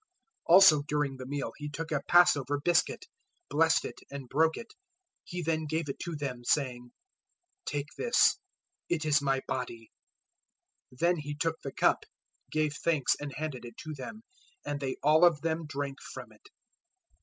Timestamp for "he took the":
11.17-11.71